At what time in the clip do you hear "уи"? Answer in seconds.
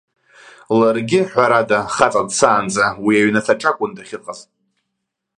3.05-3.15